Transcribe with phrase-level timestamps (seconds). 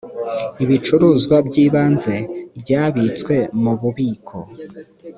[0.63, 2.15] ibicuruzwa by ibanze
[2.59, 4.37] byabitswe mu bubiko